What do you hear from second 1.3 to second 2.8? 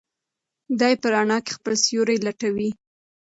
کې خپل سیوری لټوي.